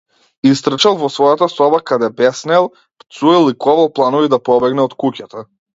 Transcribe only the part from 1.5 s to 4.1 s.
соба каде беснеел, пцуел и ковал